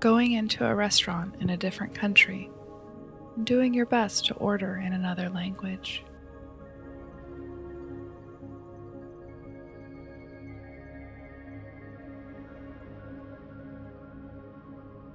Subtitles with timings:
[0.00, 2.50] Going into a restaurant in a different country,
[3.36, 6.04] and doing your best to order in another language.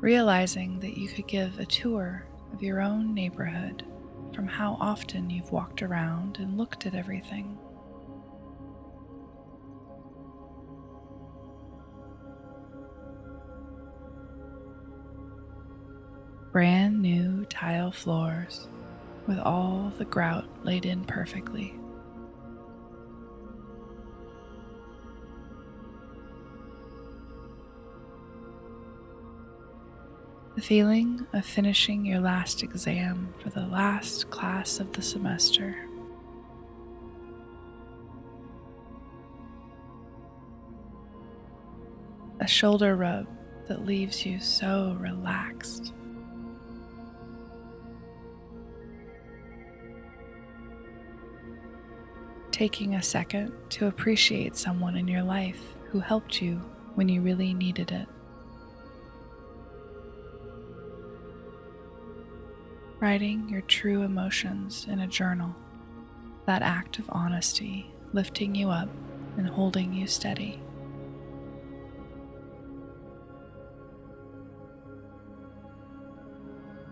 [0.00, 3.84] Realizing that you could give a tour of your own neighborhood
[4.34, 7.58] from how often you've walked around and looked at everything.
[16.56, 18.66] Brand new tile floors
[19.26, 21.78] with all the grout laid in perfectly.
[30.54, 35.76] The feeling of finishing your last exam for the last class of the semester.
[42.40, 43.26] A shoulder rub
[43.68, 45.92] that leaves you so relaxed.
[52.56, 56.54] Taking a second to appreciate someone in your life who helped you
[56.94, 58.08] when you really needed it.
[62.98, 65.54] Writing your true emotions in a journal,
[66.46, 68.88] that act of honesty lifting you up
[69.36, 70.58] and holding you steady.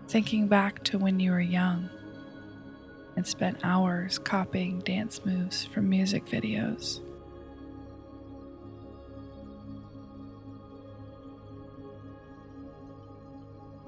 [0.09, 1.89] Thinking back to when you were young
[3.15, 7.01] and spent hours copying dance moves from music videos.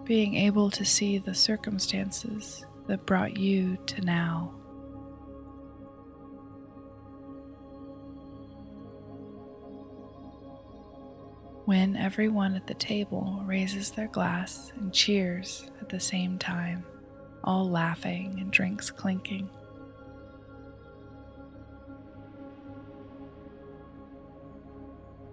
[0.05, 4.53] Being able to see the circumstances that brought you to now.
[11.65, 16.85] When everyone at the table raises their glass and cheers at the same time
[17.43, 19.49] all laughing and drinks clinking.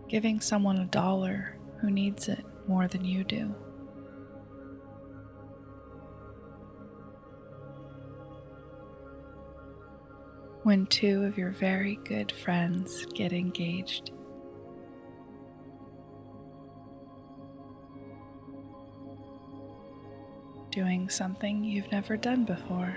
[0.09, 3.55] Giving someone a dollar who needs it more than you do.
[10.63, 14.13] When two of your very good friends get engaged.
[20.75, 22.97] Doing something you've never done before.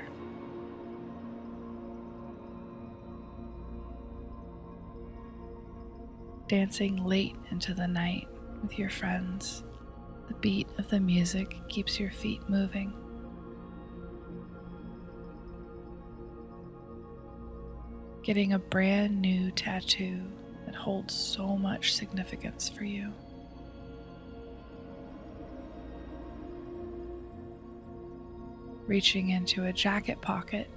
[6.48, 8.28] Dancing late into the night
[8.64, 9.64] with your friends,
[10.28, 12.92] the beat of the music keeps your feet moving.
[18.24, 20.24] Getting a brand new tattoo
[20.66, 23.14] that holds so much significance for you.
[28.88, 30.70] Reaching into a jacket pocket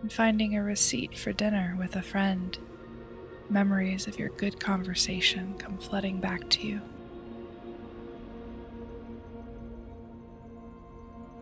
[0.00, 2.56] and finding a receipt for dinner with a friend.
[3.50, 6.80] Memories of your good conversation come flooding back to you.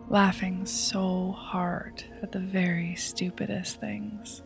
[0.09, 4.43] Laughing so hard at the very stupidest things.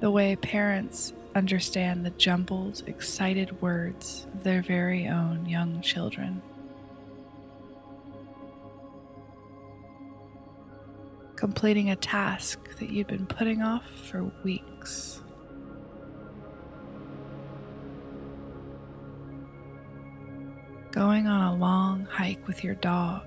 [0.00, 6.40] The way parents understand the jumbled, excited words of their very own young children.
[11.36, 15.22] Completing a task that you'd been putting off for weeks.
[20.92, 23.26] Going on a long hike with your dog,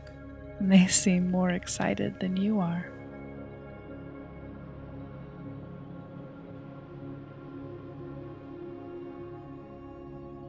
[0.60, 2.90] and they seem more excited than you are.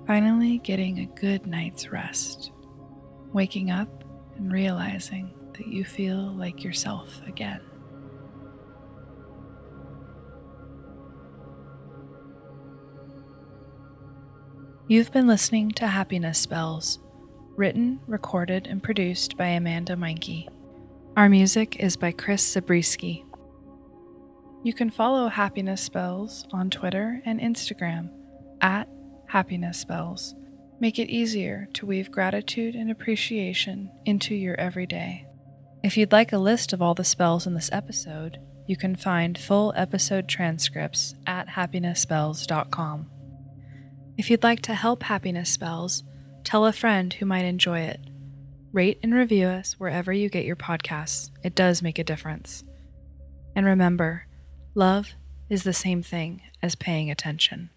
[0.08, 2.50] Finally, getting a good night's rest,
[3.34, 4.04] waking up
[4.36, 7.60] and realizing that you feel like yourself again.
[14.86, 17.00] You've been listening to Happiness Spells,
[17.56, 20.48] written, recorded, and produced by Amanda Meinke.
[21.18, 23.26] Our music is by Chris Zabriskie.
[24.62, 28.08] You can follow Happiness Spells on Twitter and Instagram
[28.62, 28.88] at
[29.28, 30.34] Happiness Spells.
[30.80, 35.26] Make it easier to weave gratitude and appreciation into your everyday.
[35.82, 39.38] If you'd like a list of all the spells in this episode, you can find
[39.38, 43.10] full episode transcripts at happinessspells.com.
[44.16, 46.02] If you'd like to help Happiness Spells,
[46.44, 48.00] tell a friend who might enjoy it.
[48.72, 51.30] Rate and review us wherever you get your podcasts.
[51.42, 52.64] It does make a difference.
[53.54, 54.26] And remember,
[54.74, 55.14] love
[55.48, 57.70] is the same thing as paying attention.